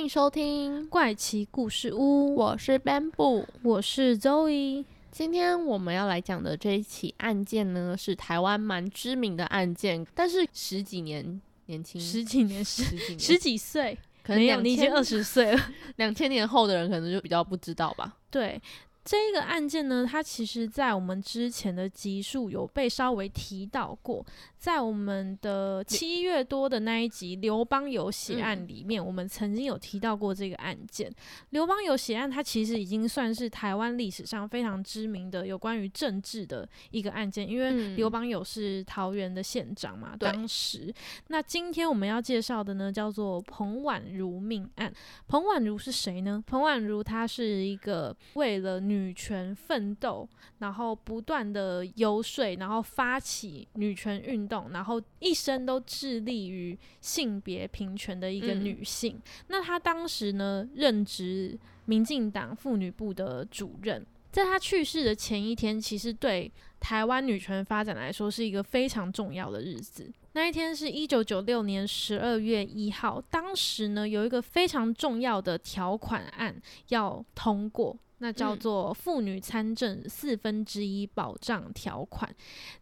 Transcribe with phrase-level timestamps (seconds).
[0.00, 4.82] 欢迎收听怪奇故事屋，我是 Bamboo，我是 Zoe。
[5.10, 15.70] 今天我们要来讲的这一起案件呢，是台湾蛮知名的案件，但是十几年年轻，十几年，十十几年，十几岁，可能没有，你已经二十岁了。
[15.96, 18.16] 两千年后的人可能就比较不知道吧。
[18.30, 18.58] 对。
[19.02, 24.24] 这个案件呢，它其实在我们之前的集数有被稍微提到过，
[24.58, 31.10] 在我们的七月多的那一集刘邦有血案里面，我们曾经有提到过这个案件。
[31.48, 40.92] 刘邦有血案，它其实已经算是台湾历史上非常知名的有关于政治的一个案件，因为嗯刘邦有是桃园的县长嘛，对当时。
[41.28, 44.92] 那今天我们要介绍的呢，叫做彭婉如命案。
[45.26, 46.42] 彭婉如是谁呢？
[46.46, 59.20] 彭婉如她是一个为了女权奋斗，然后不断的游说，然后发起女权运动，然后一生都致力于性别平权的一个嗯女性。
[59.46, 64.04] 那她当时呢，任职民进党妇女部的主任。
[64.32, 70.10] 在她去世的前一天，其实对台湾女权发展来说是一个非常重要的日子。
[70.32, 76.54] 那一天是一九九六年十二月一号，当时呢有一个非常重要的条款案
[76.88, 82.34] 要通过，那叫嗯做妇女参政四分之一保障条款。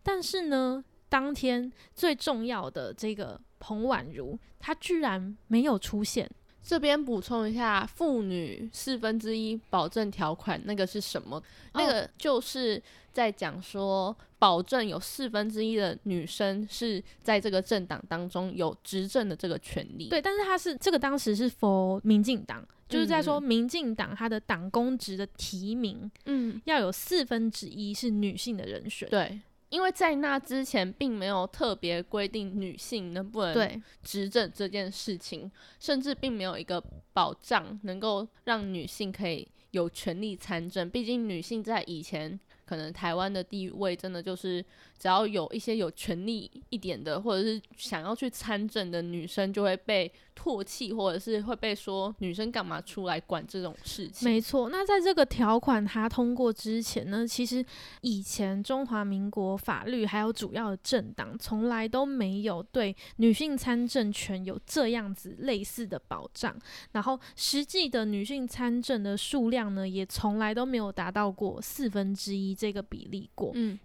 [0.03, 6.31] 但是呢，当天最重要的这个彭婉如，她居然没有出现。
[6.69, 11.43] 这边补充一下，妇女四分之一保证条款那个是什么？
[11.73, 20.11] 那个就是在讲说，保证有四分之一的女生是在这个政党当中有执政的这个权利。
[20.11, 29.09] 对，但是他是这个当时是 for 民进党，就是在说嗯民进党他的党公职的提名嗯，要有四分之一是女性的人选。
[29.09, 29.41] 对，
[29.71, 40.89] 因为在那之前并没有特别规定女性能不能对执政这件事情，甚至并没有一个保障能够让女性可以有权利参政。
[40.89, 44.65] 毕竟女性在以前可能台湾的地位真的就是，
[44.99, 54.29] 只要有一些有权利一点的，或者是想要去参政的女生，就会被唾弃，或者是会被说女生干嘛出来管这种事情。
[54.29, 57.65] 没错，那在这个条款它通过之前呢，其实
[58.01, 66.57] 以前中华民国法律还有主要的政党从来都没有对女性参政权有这样子类似的保障，
[66.93, 73.53] 然后实际的女性参政的数量呢，也从来都没有达到过四分之一这个比例过。
[73.55, 73.79] 嗯，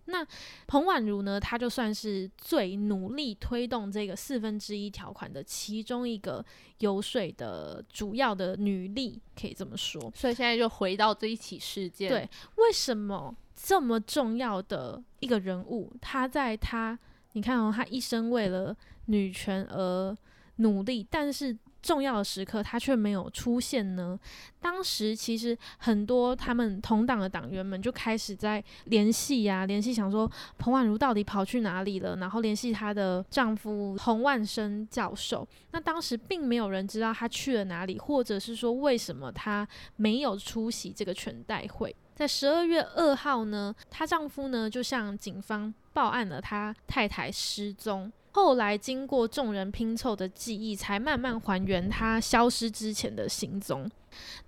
[0.68, 6.44] 彭婉如呢，他就算是最努力推动这个四分之一条款的其中一个
[6.80, 10.02] 游说的主要的女力，可以这么说。
[10.16, 12.10] 所以现在就回到这一起事件。
[12.10, 16.98] 对，为什么这么重要的一个人物，他在他
[17.34, 18.76] 你看哦，他一生为了
[19.06, 20.18] 女权而
[20.58, 24.18] 努力，但是重要的时刻他却没有出现呢？
[24.62, 35.46] 当时其实很多他们同党的党员们就开始在联系呀、联系想说彭婉如到底跑去哪里了，然后联系她的丈夫洪万生教授。
[35.72, 39.68] 那当时并没有人知道她去了哪里，或者是说为什么她
[39.98, 41.94] 没有出席这个全代会。
[42.16, 48.12] 在十二月二号呢，她丈夫呢就向警方报案了，他太太失踪。
[48.36, 53.88] 后来经过众人拼凑的记忆，才慢慢还原他消失之前的行踪。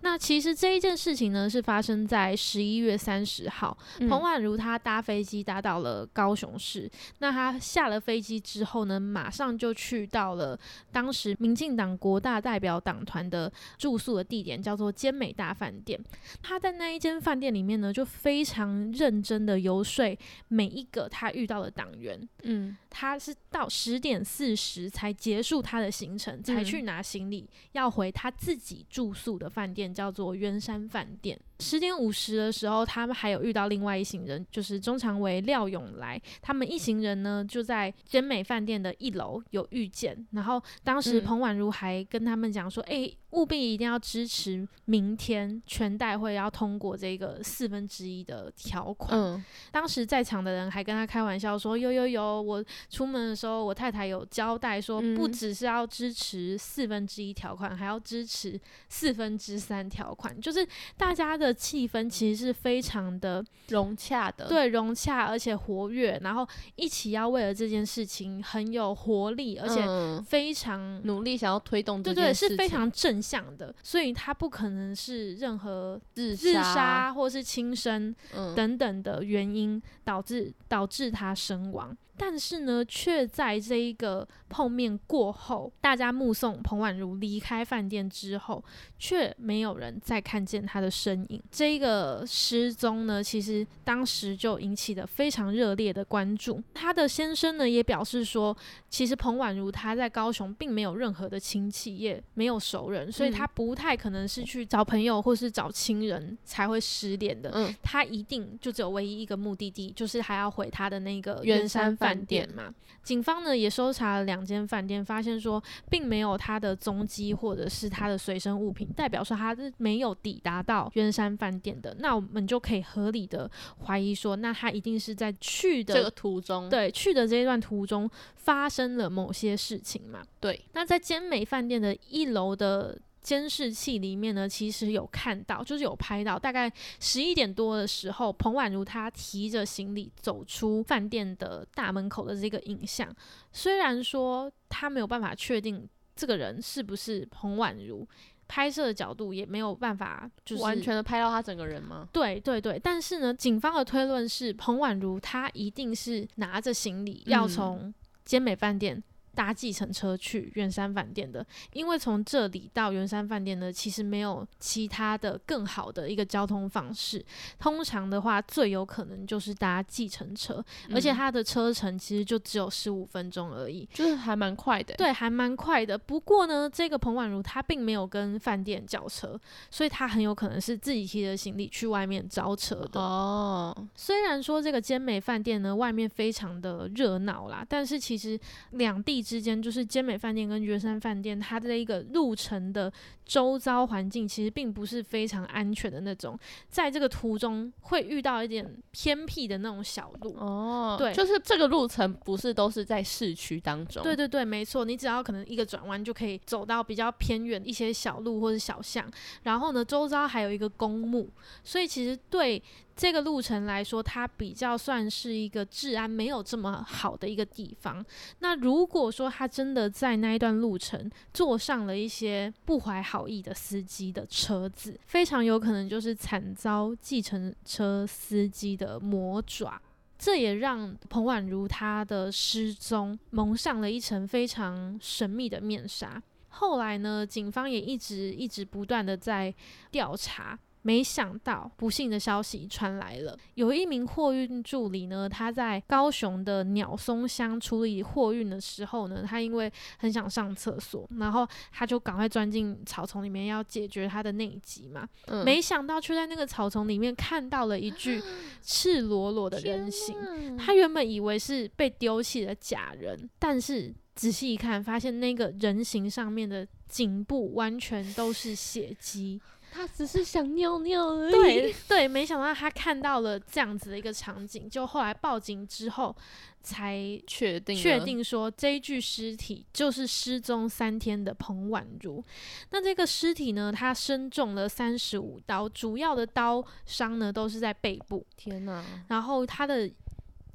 [0.01, 3.77] 那其实这一件事情呢，是发生在十一月三十号。
[3.99, 6.89] 嗯彭婉如她搭飞机搭到了高雄市，
[7.19, 10.57] 那她下了飞机之后呢，马上就去到了
[10.91, 15.99] 当时民进党国大代表党团的住宿的地点，叫做坚美大饭店。
[16.41, 20.17] 她在那一间饭店里面呢，就非常认真的游说
[20.47, 22.19] 每一个她遇到的党员。
[22.43, 31.39] 嗯，她是到十点四十才结束她的行程，才去拿行李，要回她自己住宿的饭店，叫做圆山饭店。
[31.59, 41.25] 十点五十的时候，他们还有遇到另外一行人，就是中常委廖永来，他们一行人呢就在真美饭店的一楼有遇见，然后当时嗯。
[41.25, 49.19] 彭婉如还跟他们讲说，哎、务必一定要支持明天全代会要通过这个四分之一的条款。
[49.19, 60.39] 嗯，当时在场的人还跟他开玩笑说：“有有有，我出门的时候，我太太有交代说，不嗯只是要支持四分之一条款，还要支持四分之三条款。
[60.39, 81.95] 就是大家的气氛其实是非常的融洽的，，对融洽，而且活跃，然后一起要为了这件事情很有活力，而且嗯、非常努力想要推动这对对，件事情，是非常正向的，所以他不可能是任何自自杀或是轻生嗯，等等的原因导致导致他身亡。
[82.17, 88.63] 但是呢，却在这一个碰面过后，大家目送彭婉如离开饭店之后，
[88.97, 91.41] 却没有人再看见她的身影。
[91.51, 96.61] 这个失踪呢，其实当时就引起了非常热烈的关注。
[96.73, 98.55] 她的先生呢，也表示说，
[98.89, 107.51] 其实彭婉如她在高雄并没有任何的亲戚，也没有熟人，所以嗯她不太可能是去找朋友或是找亲人才会失联的。
[107.53, 112.73] 嗯，她一定就只有唯一一个目的地，就是还要回她的那个圆圆山山饭店嘛。
[113.03, 121.95] 警方呢也搜查了两间饭店，发现说并没有他的踪迹或者是他的随身物品，代表说他是没有抵达到渊山饭店的。
[121.99, 123.49] 那我们就可以合理的
[123.85, 130.23] 怀疑说，那他一定是在去的这个途中，对去的这一段途中发生了某些事情嘛。
[130.39, 143.11] 对，那在坚美饭店的一楼的监视器里面呢，其实有看到，就是有拍到，大概十一点多的时候，彭婉如她提着行李走出饭店的大门口的这个影像。
[143.51, 148.07] 虽然说他没有办法确定这个人是不是彭婉如，
[148.47, 152.07] 拍摄的角度也没有办法就是完全的拍到他整个人吗？
[152.13, 157.93] 对对对，但是呢，警方的推论是彭婉如她一定是拿着行李要嗯从
[158.23, 159.03] 坚美饭店
[159.35, 167.23] 搭计程车去圆山饭店的，因为从这里到圆山饭店呢，其实没有其他的更好的一个交通方式。
[167.59, 173.87] 通常的话，最有可能就是搭计程车，而且嗯它的车程其实就只有十五分钟而已。
[173.93, 175.97] 就是还蛮快的，，对，还蛮快的。
[175.97, 179.39] 不过呢，这个彭婉如她并没有跟饭店叫车，
[179.69, 183.01] 所以她很有可能是自己提着行李去外面招车的。
[183.01, 188.39] 哦，虽然说这个坚美饭店呢外面非常的热闹啦，但是其实
[188.71, 192.93] 两地之间就是坚美饭店跟圆山饭店，它的一个路程的
[193.25, 196.37] 周遭环境其实并不是非常安全的那种，
[196.69, 200.35] 在这个途中会遇到一点偏僻的那种小路。
[200.37, 209.09] 哦，对就是这个路程不是都是在市区当中，对对对，没错，你只要可能一个转弯就可以走到比较偏远一些小路或者小巷，
[209.41, 211.27] 然后呢，周遭还有一个公墓，
[211.63, 212.61] 所以其实对
[212.95, 218.03] 这个路程来说，它比较算是一个治安没有这么好的一个地方。
[218.39, 229.81] 那如果说他真的在那一段路程坐上了一些不怀好意的司机的车子，非常有可能就是惨遭计程车司机的魔爪。
[230.17, 236.23] 这也让彭婉如她的失踪蒙上了一层非常神秘的面纱。
[236.47, 239.53] 后来呢，警方也一直一直不断的在
[239.91, 240.57] 调查。
[240.85, 243.35] 没想到，不幸的消息传来了。
[243.55, 255.09] 有一名货运助理呢，他在高雄的鸟松乡处理货运的时候呢，他因为很想上厕所，然后他就赶快钻进草丛里面要解决他的内急嘛。
[255.25, 258.21] 嗯没想到却在那个草丛里面看到了一具
[258.61, 260.15] 赤裸裸的人形。
[260.15, 269.41] 形他原本以为是被丢弃的假人，但是仔细一看，发现那个人形上面的颈部完全都是血迹。
[269.75, 276.15] 他只是想尿尿而已，对对，没想到他看到了这样子的一个场景，就后来报警之后
[276.63, 276.97] 才
[277.27, 282.23] 确定确定说这一具尸体就是失踪三天的彭婉如。
[282.69, 289.91] 那这个尸体呢，他身中了三十五刀，主要的刀伤呢都是在背部，天哪，然后他的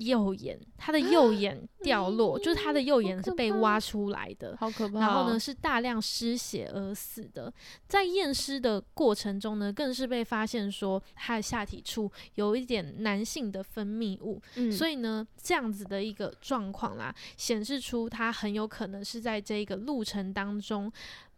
[0.00, 4.56] 右眼，他的右眼掉落，就是他的右眼是被挖出来的。
[4.58, 5.00] 好可怕哦！
[5.00, 7.52] 然后呢，是大量失血而死的。
[7.86, 20.90] 在验尸的过程中呢，更是被发现说他的下体处有一点男性的分泌物，嗯，所以呢，这样子的一个状况啦，显示出他很有可能是在这个路程当中，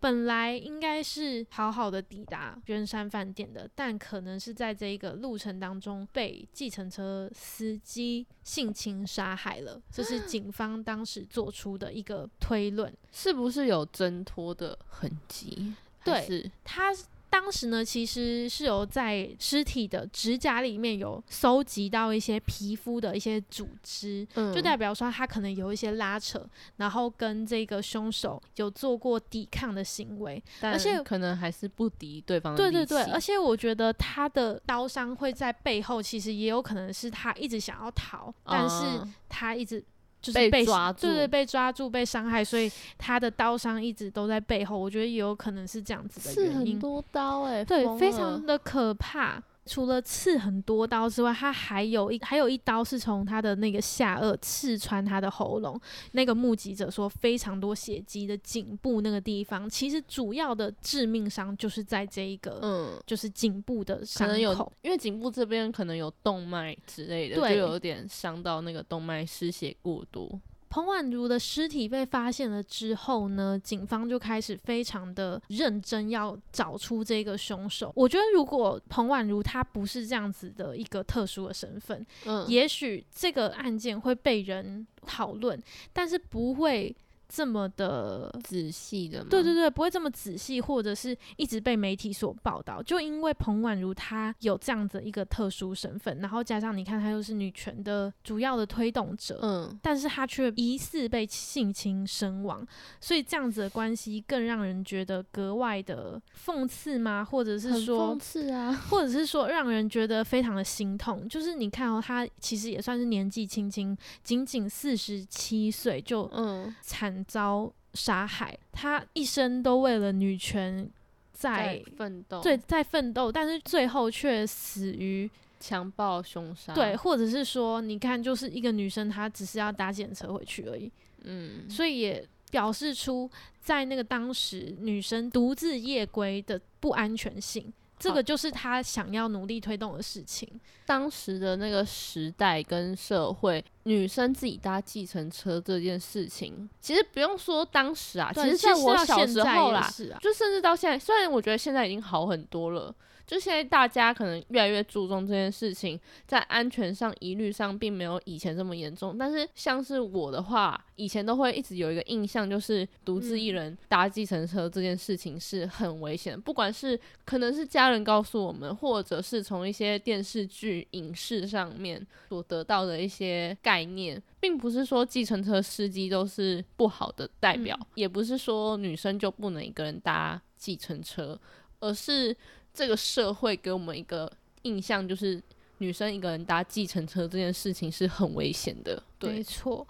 [0.03, 12.93] 本来应该是好好的抵达圆山饭店的，但可能是在这一个路程当中被计程车司机性侵杀害了，这是 警方当时做出的一个推论。
[13.13, 15.73] 是不是有挣脱的痕迹？
[16.05, 16.93] 对他
[17.33, 26.47] 当时呢，其实是有在尸体的指甲里面有搜集到一些皮肤的一些组织，嗯就代表说他可能有一些拉扯，
[26.77, 30.43] 然后跟这个凶手有做过抵抗的行为。
[30.61, 39.83] 但而且可能还是不敌对方的对对对，而且我觉得他的刀伤会在背后，其实也有可能是他一直想要逃，但是嗯他一直。
[40.23, 44.79] 就是被被抓对对，被抓住、被伤害，所以他的刀伤一直都在背后。
[44.79, 46.81] 我觉得也有可能是这样子的刺原因很。
[46.81, 49.43] 多刀哎、对，非常的可怕。
[49.65, 55.81] 除了刺很多刀之外，他还有一还有一刀是从他的那个下颚刺穿他的喉咙。
[56.13, 70.41] 那个目击者说，非常多血迹的颈部那个地方，其实主要的致命伤就是在这一个，嗯，就是颈部的可伤口。，因为颈部这边可能有动脉之类的，就有点伤到那个动脉失血过多。
[70.73, 77.93] 彭婉如的尸体被发现了之后呢，警方就开始非常的认真要找出这个凶手。
[77.95, 85.63] 我觉得如果彭婉如她不是这样子的一个特殊的身份，嗯，也许这个案件会被人讨论，
[85.93, 86.97] 但是不会
[87.33, 88.31] 这么的。
[88.43, 89.29] 仔细的吗。
[89.31, 92.83] 对对对，不会这么仔细，或者是一直被媒体所报道。
[92.83, 102.67] 就因为彭婉如她有这样子一个特殊身份，然后加上你看她又是女权的主要的推动者，嗯，但是她却疑似被性侵身亡，
[103.01, 107.25] 所以这样子的关系更让人觉得格外的讽刺吗？
[107.25, 108.73] 或者是说讽刺啊。
[108.91, 120.89] 或者是说让人觉得非常的心痛，就是你看哦，她其实也算是年纪轻轻，仅仅四十七岁就嗯，惨遭杀害，他一生都为了女权
[121.33, 130.91] 在在奋斗，对在奋斗，但是最后却死于强暴凶杀，对，，或者是说，你看就是一个女生，她只是要搭检车回去而已，
[131.25, 137.73] 嗯，所以也表示出在那个当时女生独自夜归的不安全性。
[138.03, 140.49] 这个就是他想要努力推动的事情。
[140.85, 152.95] 当时的那个时代跟社会，女生自己搭计程车这件事情，其实不用说当时啊，其对实在我小时候啦，是啊，就甚至到现在，虽然我觉得现在已经好很多了，
[153.25, 159.17] 就现在大家可能越来越注重这件事情，在安全上、疑虑上并没有以前这么严重。
[159.17, 163.53] 但是像是我的话，以前都会一直有一个印象，就是独自一嗯。
[163.53, 177.87] 人搭计程车这件事情是很危险的，不管是可能是家人告诉我们，或者是从一些电视剧、影视上面所得到的一些概念，并不是说计程车司机都是不好的代表，嗯。
[177.97, 181.39] 也不是说女生就不能一个人搭计程车，
[181.81, 182.35] 而是
[182.73, 184.31] 这个社会给我们一个
[184.63, 185.43] 印象，就是
[185.79, 189.03] 女生一个人搭计程车这件事情是很危险的。
[189.19, 189.87] 对，没错。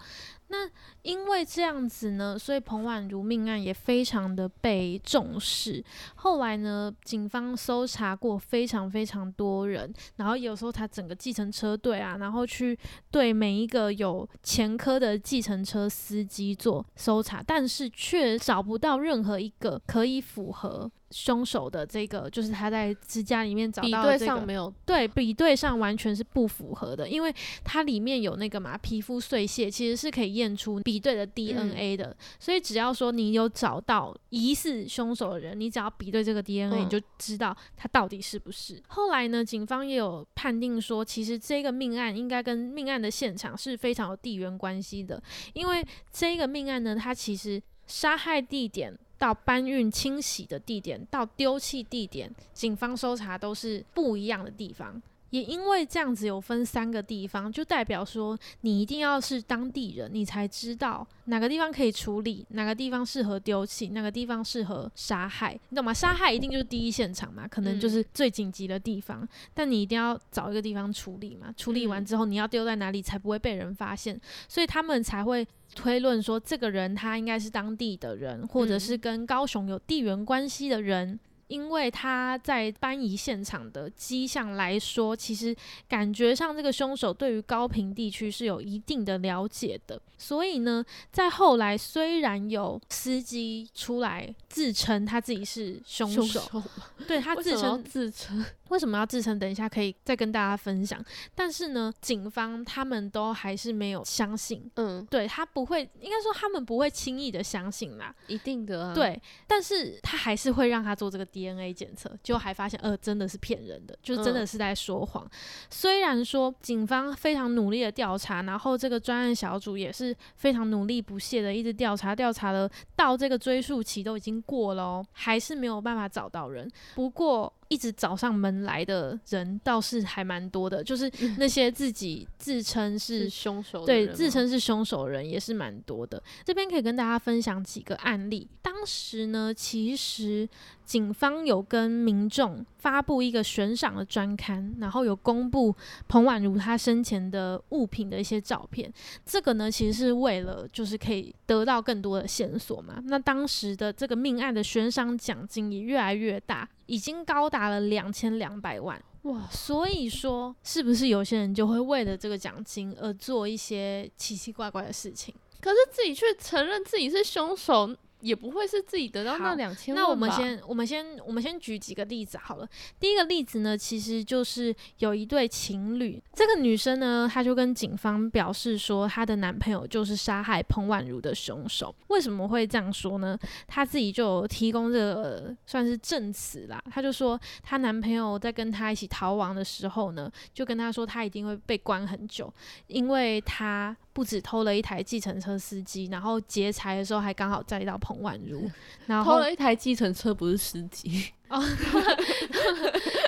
[0.47, 0.69] 那
[1.03, 5.83] 因为这样子呢，所以彭婉如命案也非常的被重视。
[6.15, 12.77] 后来呢，警方搜查过非常非常多人，然后有时候他整个计程车队啊，然后去
[13.11, 38.81] 对每一个有前科的计程车司机做搜查，但是却找不到任何一个可以符合凶手的这个，就是他在支架里面找比对到这个上没有对比对上完全是不符合的，因为它里面有那个嘛皮肤碎屑，其实是可以验出比对的 DNA 的，所以只要说你有找到疑似凶手的人，你只要比对这个 DNA，、嗯你就知道他到底是不是。
[38.87, 45.21] 后来呢，警方也有判定说，其实这个命案应该跟命案的现场是非常有地缘关系的，
[45.53, 48.97] 因为这个命案呢，它其实杀害地点。
[49.15, 55.01] 到搬运、清洗的地点，到丢弃地点，警方搜查都是不一样的地方。
[55.33, 65.91] 也因为这样子有分三个地方，就代表说你一定要是当地人，你才知道哪个地方可以处理，哪个地方适合丢弃，哪个地方适合杀害，你懂吗？
[65.91, 71.51] 杀害一定就是第一现场嘛，可能就是最紧急的地方，但你一定要找一个地方处理嘛。
[71.57, 74.21] 处理完之后，你要丢在哪里才不会被人发现？
[74.47, 81.19] 所以他们才会推论说，这个人他应该是当地的人，或者是跟高雄有地缘关系的人。
[81.53, 85.55] 因为他在搬移现场的迹象来说，其实
[85.87, 96.63] 感觉上这个凶手对于高平地区是有一定的了解的，所以呢，在后来虽然有司机出来自称他自己是凶手，凶手
[97.07, 99.37] 对他自称自称， 为什么要自称？
[99.37, 100.99] 等一下可以再跟大家分享。
[101.35, 108.15] 但是呢，警方他们都还是没有相信，嗯，对他不会，应该说他们不会轻易的相信啦。
[108.25, 115.29] 一定的啊，，对，但是他还是会让他做这个 DNA 检测，结果还发现呃真的是骗人的，就是真的嗯是在说谎。
[115.69, 126.69] 虽然说警方非常努力的调查，然后这个专案小组也是非常努力不懈的一直调查，调查了到这个追溯期都已经过了哦，还是没有办法找到人。
[126.95, 136.21] 不过一直找上门来的人倒是还蛮多的，就是那些自己自称是是凶手的对，自称是凶手的人也是蛮多的。
[136.45, 138.47] 这边可以跟大家分享几个案例。
[138.61, 140.47] 当时呢，其实
[140.85, 145.75] 警方有跟民众发布一个悬赏的专刊，然后有公布
[146.07, 148.91] 彭婉如她生前的物品的一些照片。
[149.25, 153.01] 这个呢，其实是为了就是可以得到更多的线索嘛。
[153.07, 159.01] 那当时的这个命案的悬赏奖金也越来越大，已经高达了两千两百万。
[159.23, 165.33] 哇，所以说，是不是有些人就会为了这个奖金而做一些奇奇怪怪的事情？
[165.61, 172.67] 可是自己却承认自己是凶手，也不会是自己得到那好两千万那我们先，我们先，我们先举几个例子好了。
[172.99, 181.93] 第一个例子呢，其实就是有一对情侣，这个女生呢，她就跟警方表示说，她的男朋友就是杀害彭婉如的凶手。
[182.07, 183.37] 为什么会这样说呢？
[183.67, 186.81] 她自己就有提供这个算是证词啦。
[186.89, 192.51] 她就说，她男朋友在跟她一起逃亡的时候呢，就跟她说，他一定会被关很久，
[192.87, 198.69] 因为他不止偷了一台计程车司机，然后劫财的时候还刚好载到彭婉如，
[199.07, 201.31] 然后偷了一台计程车，不是司机。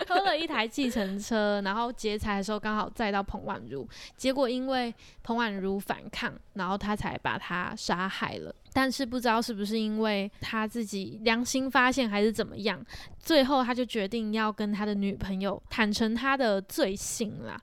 [0.08, 3.88] 偷了一台计程车，然后劫财的时候刚好载到彭婉如，
[4.18, 8.56] 结果因为彭婉如反抗，然后他才把他杀害了。
[8.74, 12.84] 但是不知道是不是因为他自己良心发现还是怎么样，
[13.20, 17.62] 最后他就决定要跟他的女朋友坦诚他的罪行啦。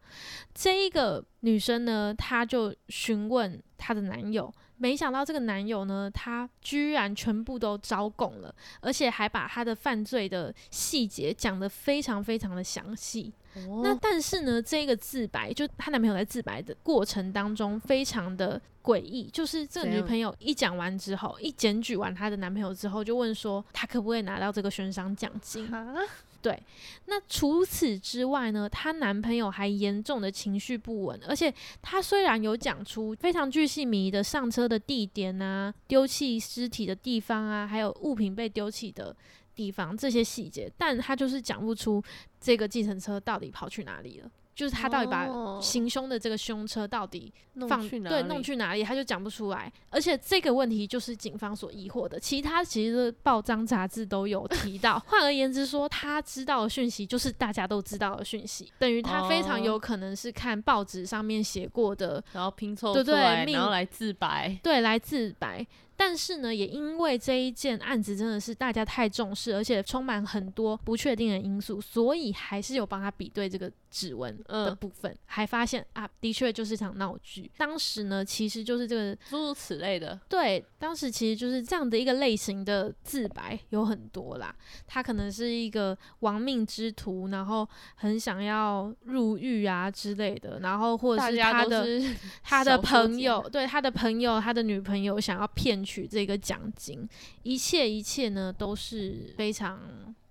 [0.55, 4.53] 这一个女生呢，她就询问她的男友，
[4.83, 13.33] 没想到这个男友呢，他居然全部都招供了，而且还把他的犯罪的细节讲得非常非常的详细。
[13.55, 25.73] 那哦，但是呢，这个自白就她男朋友在自白的过程当中非常的诡异，就是这个女朋友一讲完之后，一检举完她的男朋友之后，就问说她可不可以拿到这个悬赏奖金？
[25.73, 25.95] 啊
[26.43, 26.61] 对
[27.07, 39.17] 那除此之外呢，她男朋友还严重的情绪不稳，而且她虽然有讲出非常具细迷的上车的地点啊、丢弃尸体的地方啊，还有物品被丢弃的
[39.55, 42.03] 地方这些细节，但她就是讲不出
[42.41, 44.31] 这个计程车到底跑去哪里了。
[44.55, 47.33] 就是他到底把哦行凶的这个凶车到底
[47.69, 49.73] 放对去哪里弄去哪里，他就讲不出来。
[49.91, 54.99] 而且这个问题就是警方所疑惑的，其他其实报章杂志都有提到。
[55.09, 64.59] 换而言之说，他知道的讯息就是大家都知道的讯息，等于他非常哦有可能是看报纸上面写过的，然后拼凑对对然后来自白。
[64.63, 65.67] 对，来自白。
[66.05, 77.49] 但是呢，也因为这一件案子真的是大家太重视，而且充满很多不确定的因素，所以还是有帮他比对这个指纹的嗯部分，还发现啊，的确就是场闹剧。
[77.57, 84.53] 当时呢，其实就是这个诸如此类的，对，当时其实就是这样的一个类型的自白有很多啦。
[84.89, 97.09] 他可能是一个亡命之徒，然后很想要入狱啊之类的，然后或者是他的是他的朋友，对他的朋友，他的女朋友想要骗取这个奖金，
[97.43, 99.81] 一切一切呢都是非常，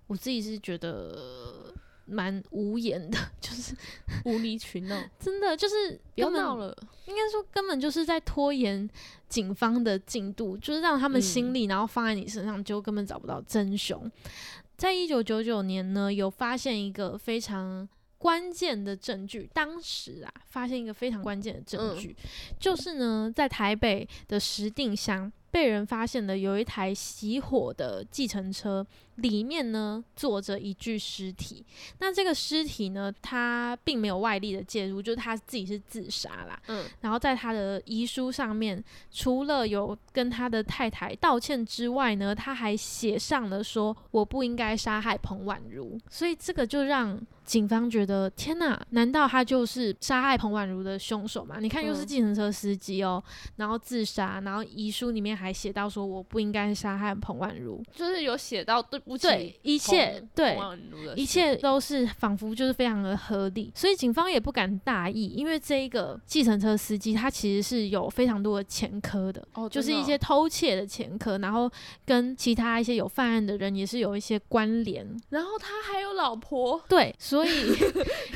[0.06, 1.72] 我自己是觉得
[2.06, 3.74] 蛮无言的， 就是
[4.24, 6.76] 无理取闹， 真的就是不要闹了。
[7.06, 8.88] 应该说根本就是在拖延
[9.28, 14.10] 警方的进度，就是让他们心嗯力，然后放在你身上，就根本找不到真凶。
[14.76, 22.16] 在一九九九年呢，有发现一个非常关键的证据，当时啊，发现一个非常关键的证嗯据，
[22.58, 28.84] 就是呢，在台北的石定乡被人发现的有一台熄火的计程车，
[29.22, 31.64] 里面呢坐着一具尸体。
[31.98, 36.60] 那这个尸体呢，他并没有外力的介入，就是他自己是自杀啦。
[36.66, 51.56] 嗯，然后在他的遗书上面，除了有跟他的太太道歉之外呢，他还写上了说我不应该杀害彭婉如，所以这个就让警方觉得天哪，难道他就是杀害彭婉如的凶手吗？
[51.60, 53.22] 你看，又是嗯计程车司机哦，
[53.56, 60.58] 然后自杀，然后遗书里面还写到说我不应该杀害彭婉如，就是有写到对不起对，一切对
[61.14, 71.70] 一切都是仿佛就是非常的合理，所以警方也不敢大意，因为这一个计程车司机他其实是有非常多的前科的，哦，就是一些偷窃的前科，然后
[72.04, 75.06] 跟其他一些有犯案的人也是有一些关联。
[75.28, 77.74] 然后他还有老婆，对，所以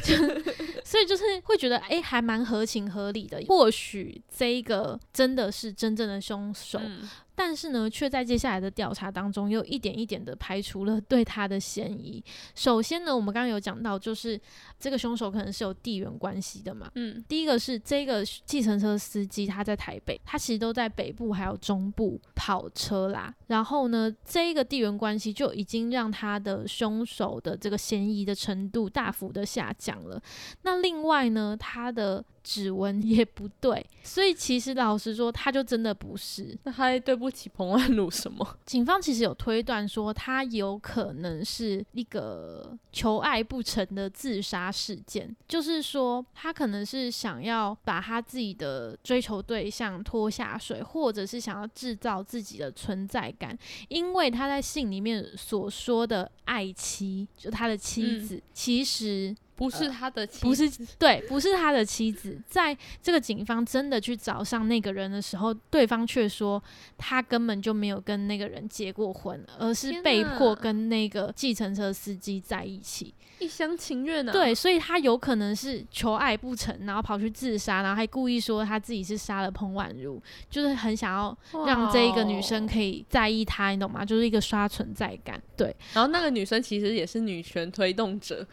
[0.03, 0.15] 就
[0.87, 3.43] 所以就是会觉得哎、诶还蛮合情合理的。
[3.49, 7.01] 或许这一个真的是真正的凶手，嗯，
[7.35, 12.25] 但是呢，却在接下来的调查当中，又一点一点的排除了对他的嫌疑。
[12.55, 14.41] 首先呢，我们刚刚有讲到，就是
[14.79, 16.89] 这个凶手可能是有地缘关系的嘛。
[16.95, 23.35] 嗯，第一个是这个计程车司机，他在台北，他其实都在北部还有中部跑车啦。
[23.49, 30.23] 然后呢，这一个地缘关系就已经让他的凶手的这个嫌疑的程度大幅的下降了。
[30.63, 36.57] 那另外呢，他的指纹也不对，所以其实老实说，他就真的不是。
[36.63, 38.47] 那他还对不起彭万鲁什么？
[38.65, 53.59] 警方其实有推断说，他有可能是一个求爱不成的自杀事件，就是说他可能是想要把他自己的追求对象拖下水，或者是想要制造自己的存在感，
[53.89, 59.35] 因为他在信里面所说的爱妻，就他的妻子，其实。
[59.57, 62.39] 不是他的妻子，不是对，不是他的妻子。
[62.47, 66.63] 在这个警方真的去找上那个人的时候，对方却说
[66.99, 74.33] 他根本就没有跟那个人结过婚，而是被迫跟那个计程车司机在一起，一厢情愿啊。
[74.33, 84.05] 对，所以他有可能是求爱不成，然后跑去自杀，然后还故意说他自己是杀了彭婉如，就是很想要让这一个女生可以在意他，你懂吗？
[84.05, 85.41] 就是一个刷存在感。
[85.57, 88.47] 对，然后那个女生其实也是女权推动者。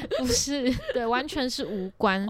[0.18, 2.26] 不是， 对，完全是无关。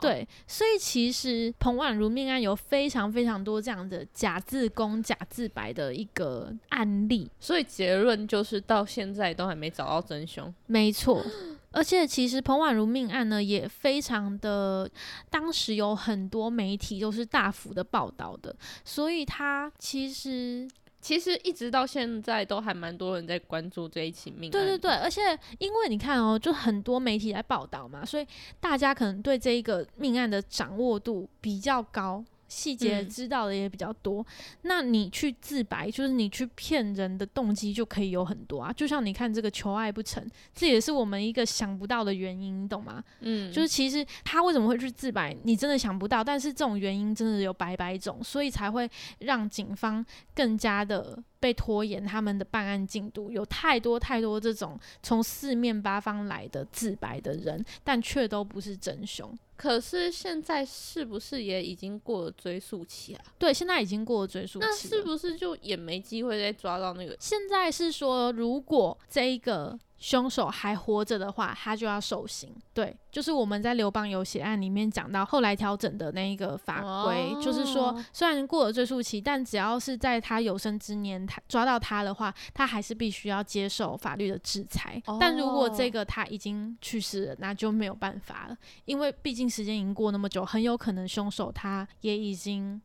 [0.00, 10.52] 对，所以其实彭婉如命案有非常非常多这样的假自宫、假自白的一个案例，所以结论就是到现在都还没找到真凶。
[10.66, 11.24] 没错，
[11.70, 14.88] 而且其实彭婉如命案呢也非常的，
[15.30, 20.68] 当时有很多媒体都是大幅的报道的，所以他其实。
[21.02, 24.52] 其实一直到现在都还蛮多人在关注这一起命案。
[24.52, 25.20] 对对对，而且
[25.58, 28.26] 因为你看哦，就很多媒体来报道嘛，所以
[28.60, 32.24] 大家可能对这一个命案的掌握度比较高。
[32.52, 34.24] 细节知道的也比较多，
[34.62, 38.70] 那你去自白，就是你去骗人的动机就可以有很多啊。
[38.70, 40.22] 就像你看这个求爱不成，
[40.54, 43.02] 这也是我们一个想不到的原因，你懂吗？
[43.20, 48.88] 嗯，就是其实他为什么会去自白，你真的想不到，但是这种原因真的有百百种，所以才会
[49.20, 53.32] 让警方更加的被拖延他们的办案进度。
[53.32, 59.36] 有太多太多这种从四面八方来的自白的人，但却都不是真凶。
[59.56, 63.24] 可是现在是不是也已经过了追诉期啊？
[63.38, 67.16] 对，现在已经过了追诉期，那是不是就也没机会再抓到那个？
[67.18, 69.76] 现在是说，如果这一个。
[70.02, 72.52] 凶手还活着的话，他就要受刑。
[72.74, 85.00] 对，就是我们在刘邦有血案里面讲到，后来调整的那一个法规，就是说，虽然过了追诉期，但只要是在他有生之年，他抓到他的话，他还是必须要接受法律的制裁。
[85.20, 92.82] 但如果这个他已经去世了，那就没有办法了，因为毕竟时间已经过那么久，很有可能凶手他也已经。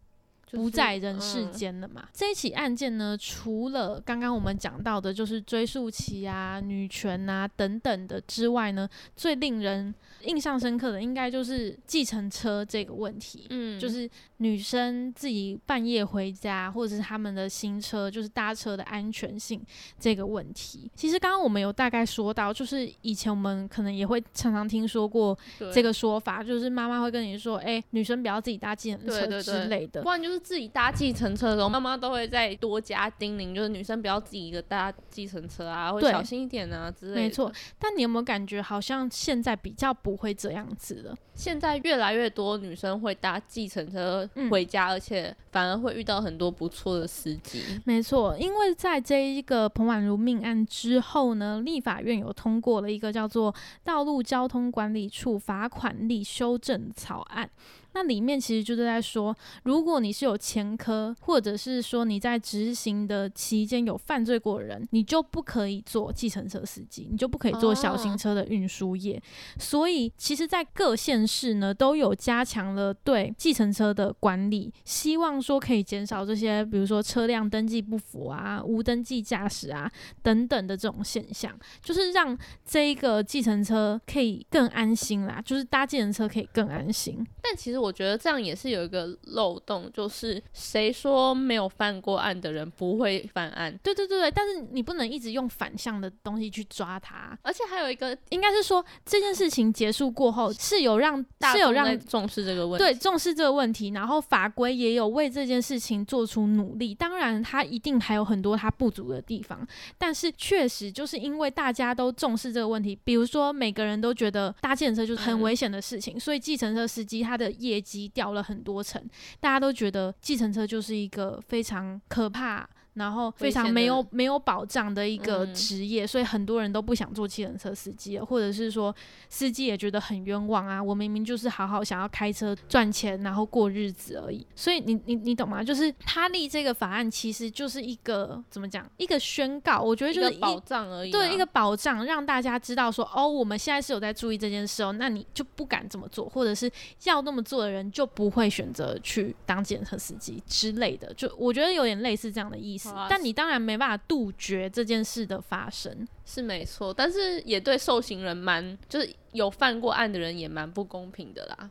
[0.52, 2.08] 不在人世间了嘛？
[2.14, 13.46] 这一起案件呢，除了刚刚我们讲到的，就是追溯期啊、女权啊等等的之外呢，最令人印象深刻的，应该就是计程车这个问题。
[13.50, 19.62] 嗯，就是女生自己半夜回家，或者是他们的新车，就是搭车的安全性
[20.00, 20.90] 这个问题。
[20.96, 25.38] 其实刚刚我们有大概说到，就是以前我们可能也会常常听说过
[25.74, 30.37] 这个说法，就是妈妈会跟你说：“哎，女生不要自己搭计程车之类的。”不然就是。
[30.40, 37.22] 自己搭计程车的时候，妈妈都会再多加叮咛，就是女生不要自己一个搭计程车啊，或小心一点啊之类的。
[37.22, 41.16] 没错，但你有没有感觉好像现在比较不会这样子了？
[41.34, 47.64] 现在越来越多女生会搭计程车回家，而且反而会遇到很多不错的司机。
[47.84, 53.52] 没错，因为在这一个彭婉如命案之后呢，立法院有通过了一个叫做
[53.84, 57.48] 《道路交通管理处罚款例修正草案》。
[57.94, 69.20] 那里面其实就是在说，如果你是有前科，或者是说你在执行的期间有犯罪过的人，你就不可以做计程车司机，你就不可以做小型车的运输业。
[69.58, 87.26] 所以，其实，在各县市呢，都有加强了对计程车的管理，希望说可以减少这些，比如说车辆登记不符啊、无登记驾驶啊等等的这种现象，就是让这一个计程车可以更安心啦，就是搭计程车可以更安心。
[87.42, 87.92] 但其实我。
[87.98, 93.76] 觉得这样也是有一个漏洞，就是谁说没有犯过案的人不会犯案？
[93.82, 97.36] 对对对对，但是你不能一直用反向的东西去抓他。
[97.42, 101.18] 而且还有一个，应该是说这件事情结束过后，是有让
[101.52, 106.96] 是有让重视这个问题，对重视这个问题，然后法规也有为为这件事情做出努力。
[106.96, 119.02] 当然，他一定还有很多他不足的地方，但是确实就是因为大家都重视这个问题，比如说每个人都觉得搭计程车就是很危险的事情，所以计程车司机他的业绩掉了很多层，
[119.40, 122.68] 大家都觉得计程车就是一个非常可怕。
[122.98, 128.94] 然后非常没有没有保障的一个职业，所以很多人都不想做汽程车司机了，或者是说
[129.30, 130.82] 司机也觉得很冤枉啊！
[130.82, 134.46] 我明明就是好好想要开车赚钱，然后过日子而已。
[134.56, 135.64] 所以你你你懂吗？
[135.64, 138.90] 就是他立这个法案其实就是一个怎么讲？
[138.98, 141.12] 一个宣告，我觉得就是保障而已。
[141.12, 146.72] 对，一个保障，让大家知道说哦，我们现在是有在注意这件事哦，那你就不敢这么做，或者是
[147.04, 151.14] 要那么做的人就不会选择去当检测司机之类的。
[151.14, 152.87] 就我觉得有点类似这样的意思。
[153.10, 156.94] 但你当然没办法杜绝这件事的发生，是没错。
[156.94, 161.70] 但是也对受刑人蛮，就是有犯过案的人也蛮不公平的啦。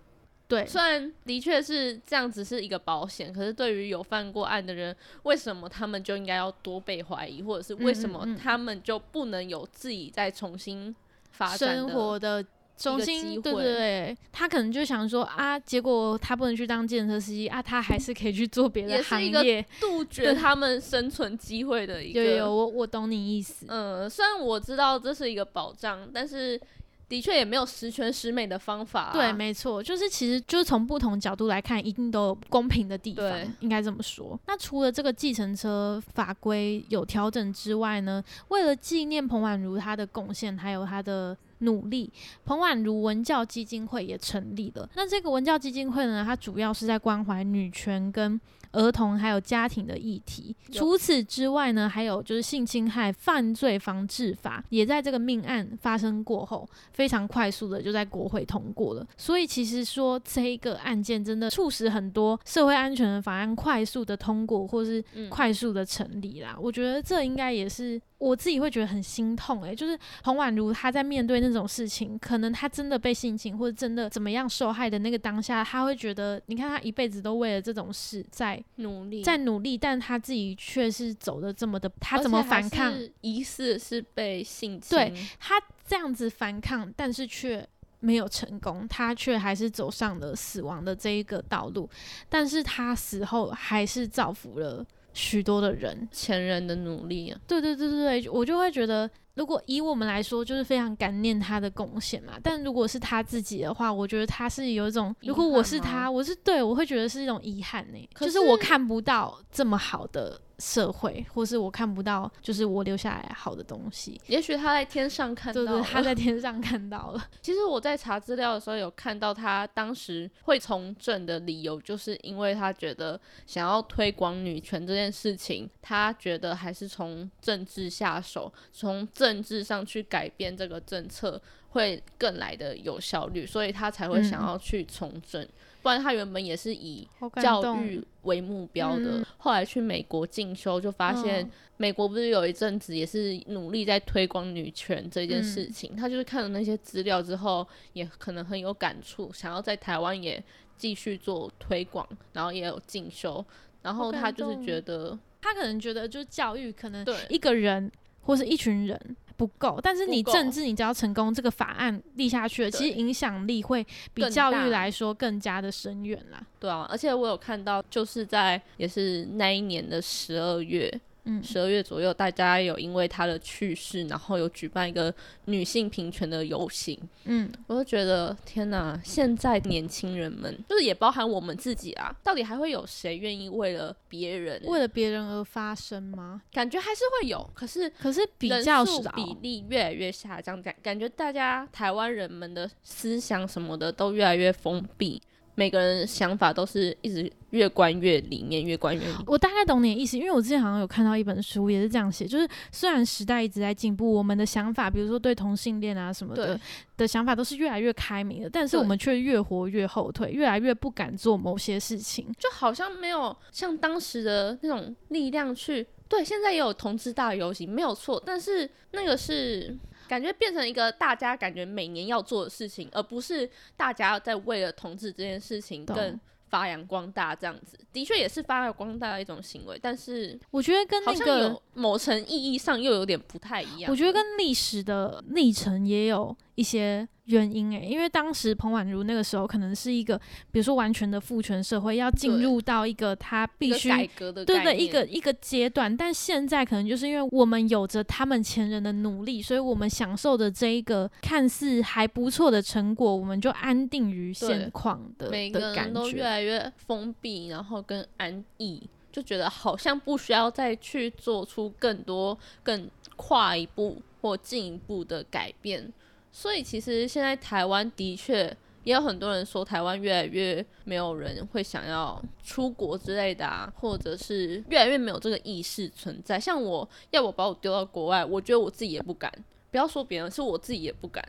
[0.48, 10.94] 对，虽然的确是这样子是一个保险，可是对于有犯过案的人，为什么他们就应该要多被怀疑，或者是为什么他们就不能有自己再重新
[11.32, 12.44] 发展生活的？
[12.76, 22.22] 中心对对对，他可能就想说啊，结果他不能去当建车司机啊，他还是可以去做别的行业，杜绝他们生存机会的一个。
[22.22, 23.64] 有有，我我懂你意思。
[23.68, 26.60] 嗯，虽然我知道这是一个保障，但是
[27.08, 29.10] 的确也没有十全十美的方法。
[29.10, 34.38] 对，没错，就是其实就是从不同角度来看，一定都有公平的地方，应该这么说。
[34.46, 41.34] 那除了这个计程车法规有调整之外呢，为了纪念彭婉如她的贡献，还有她的。
[41.58, 42.12] 努力，
[42.44, 44.88] 彭婉如文教基金会也成立了。
[44.94, 48.40] 那这个文教基金会呢，它主要是在关怀女权跟。
[48.72, 50.54] 儿童还有家庭的议题。
[50.70, 59.06] 除此之外呢，还有就是性侵害犯罪防治法，也在这个命案发生过后，非常快速的就在国会通过了。
[59.16, 66.54] 所以其实说这一个案件真的促使很多社会安全的法案快速的通过，或是快速的成立啦。
[66.60, 78.62] 我觉得这应该也是我自己会觉得很心痛诶，就是彭婉如她在面对那种事情，可能她真的被性侵或者真的怎么样受害的那个当下，她会觉得，你看她一辈子都为了这种事在。
[78.76, 82.92] 努力在努力，但她自己却是走的这么的，她怎么反抗？
[83.20, 87.66] 疑似是被性侵，对她这样子反抗，但是却
[88.00, 91.88] 没有成功，他却还是走上了死亡的这一个道路。
[92.28, 94.84] 但是他死后还是造福了
[95.16, 97.40] 许多的人，前人的努力啊！
[97.48, 99.10] 对对对对对，我就会觉得。
[99.36, 102.32] 如果以我们来说，就是非常感念他的贡献嘛。
[102.42, 108.08] 但如果是他自己的话，我觉得他是有一种，如果我是他，我是对我会觉得是一种遗憾呢。
[108.16, 110.40] 就是我看不到这么好的。
[110.58, 114.18] 社会，或是我看不到，就是我留下来好的东西。
[114.26, 117.22] 也许他在天上看到，对对，他在天上看到了。
[117.42, 135.46] 其实我在查资料的时候有看到，他当时会从政的理由，就是因为他觉得想要推广女权这件事情，他觉得还是从政治下手，从政治上去改变这个政策会更来的有效率，所以他才会想要去从政。
[135.82, 137.06] 不然他原本也是以
[137.40, 145.94] 教育为目标的，后来去美国进修，就发现美国不是有一阵子也是努力在推广女权这件事情。
[145.94, 150.42] 他就是看了那些资料之后，也可能很有感触，想要在台湾也
[150.76, 153.44] 继续做推广，然后也有进修。
[153.82, 157.88] 然后他就是觉得，他可能觉得就是教育可能一个人
[158.26, 159.16] 或是一群人。
[159.38, 166.42] 不够，但是你政治，你只要成功，这个法案立下去了，其实影响力会比教育来说更加的深远啦。
[166.58, 170.90] 对啊，而且我有看到，就是在也是那一年的十二月。
[171.28, 175.12] 嗯，十二月左右，大家有因为他的去世，然后有举办一个
[175.46, 176.98] 女性平权的游行。
[177.24, 186.40] 嗯，我就觉得天哪，现在年轻人们，就是也包含我们自己啊，到底还会有谁愿意为了别人，为了别人而发声吗？
[186.52, 195.20] 感觉还是会有，可是可是比较少，比例越来越下降，感感觉大家台湾人们的思想什么的都越来越封闭。
[195.56, 199.14] 每个人想法都是一直越关越里面，越关越里。
[199.26, 206.60] 我大概懂你的意思，因为我之前好像有看到一本书，也是这样写，就是虽然时代一直在进步，我们的想法，比如说对同性恋啊什么的
[206.96, 215.86] 的想法，都是越来越开明的，但是我们却越活越后退，越来越不敢做某些事情，就好像没有像当时的那种力量去。
[216.08, 219.76] 对，现在也有同志大游行，没有错，但是那个是。
[220.08, 227.78] 感觉变成一个大家感觉每年要做的事情，而不是大家在为了同志这件事情更发扬光大这样子。
[227.92, 233.90] 的确也是发扬光大的一种行为，但是我觉得跟那个某层意义上又有点不太一样。
[233.90, 240.18] 我觉得跟历史的历程也有一些原因诶，因为当时彭婉如那个时候可能是一个，
[240.50, 256.22] 比如说完全的父权社会，要进入到一个他必须改革的对的一个一个阶段，但现在可能就是因为我们有着他们前人的努力，所以我们享受的这一个看似还不错的成果，我们就安定于现况的每个感人都越。
[256.22, 265.92] 来越封闭，然后跟安逸，就觉得好像不需要再去做出更多、更跨一步或进一步的改变。
[266.36, 276.38] 所以其实现在台湾的确也有很多人说，台湾越来越没有人会想要出国之类的啊，或者是越来越没有这个意识存在。
[276.38, 279.32] 像我要我把我丢到国外，我觉得我自己也不敢，
[279.70, 281.24] 不要说别人，是我自己也不敢。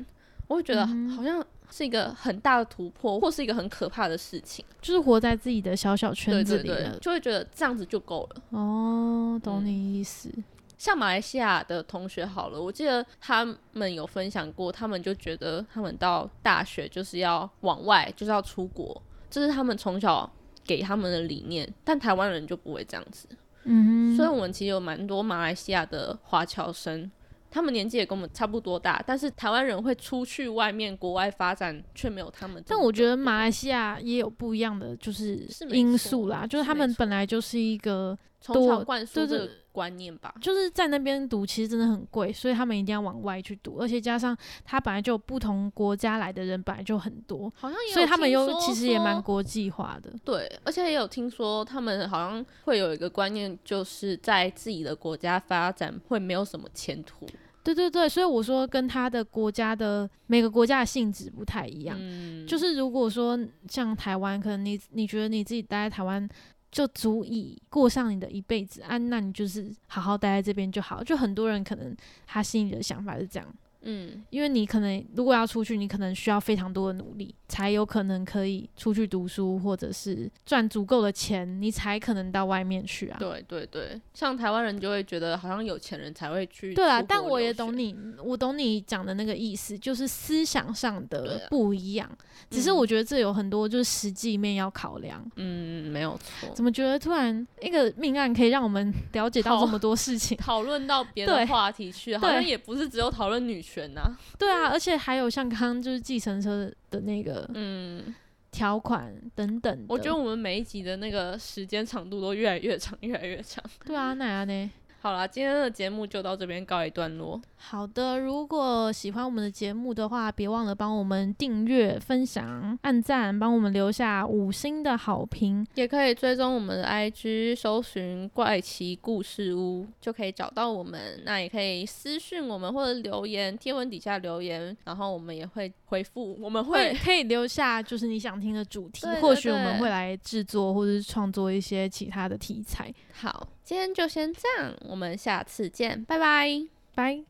[0.46, 4.66] 我会觉得嗯好像是一个很大的突破，或是一个很可怕的事情。
[4.82, 7.00] 就是活在自己的小小圈对对对子里了，。
[7.00, 8.42] 就会觉得这样子就够了。
[8.50, 10.30] 哦，懂嗯你意思。
[10.78, 20.32] 像马来西亚的同学好了，我记得他们有分享过，他们就觉得他们到大学就是要往外，就是要出国，这是他们从小
[20.64, 21.68] 给他们的理念。
[21.84, 23.28] 但台湾人就不会这样子，
[23.64, 27.10] 嗯哼，所以我们其实有蛮多马来西亚的华侨生。
[27.50, 32.62] 他们年纪也跟我们差不多大，但是台湾人会出去外面国外发展，却没有他们。
[32.68, 40.34] 但我觉得马来西亚也有不一样的就是是因素啦，就是他们本来就是一个，从小灌输对对这个观念吧。
[40.42, 44.36] 就是在那边读其实真的很贵，所以他们一定要往外去读，而且加上
[44.66, 50.12] 他本来就不同国家来的人本来就很多，好像所以他们又其实也蛮国际化的。
[50.26, 57.28] 对，而且也有听说他们好像会有一个观念，就是在自己的国家发展会没有什么前途。
[57.64, 61.98] 对对对，所以我说跟他的国家的每个国家的性质不太一样。
[62.00, 63.38] 嗯，就是如果说
[63.68, 66.26] 像台湾，可能你你觉得你自己待在台湾
[66.72, 71.04] 就足以过上你的一辈子啊，那你就是好好待在这边就好。
[71.04, 73.56] 就很多人可能他心里的想法是这样，
[73.88, 83.18] 嗯，因为你可能如果要出去，你可能需要非常多的努力，才有可能可以出去读书，或者是赚足够的钱，你才可能到外面去啊。
[83.18, 86.74] 对对对，像台湾人就会觉得好像有钱人才会去。
[86.74, 87.76] 对啊，但我也懂。
[87.78, 92.10] 你，我懂你讲的那个意思，就是思想上的啊不一样。
[92.50, 95.24] 只是嗯我觉得这有很多就是实际面要考量。
[95.36, 96.50] 嗯，没有错。
[96.54, 100.38] 怎么觉得突然一个命案可以让我们 了解到这么多事情？
[100.38, 108.14] 讨论到别的话题去，好像也不是只有讨论女权呐、 对啊，而且还有像刚刚就是计程车的那个嗯，
[108.52, 109.86] 条款等等。
[109.88, 113.64] 我觉得我们每一集的那个时间长度都越来越长，越来越长。
[113.86, 114.72] 对啊，那样呢？
[115.00, 117.40] 好啦，今天的节目就到这边告一段落。
[117.56, 125.66] 好的，如果喜欢我们的节目的话，别忘了帮我们订阅、分享、按赞，帮我们留下五星的好评。
[125.76, 131.22] 也可以追踪我们的 IG，搜寻“怪奇故事屋”就可以找到我们。
[131.24, 136.38] 那也可以私讯我们或者留言，贴文底下留言，然后我们也会回复。
[136.42, 142.94] 我们会会可以留下就是你想听的主题，对对或许我们会来制作或者是创作一些其他的题材。
[143.14, 146.50] 好，今天就先这样，我们下次见，拜拜。
[146.96, 147.28] 拜。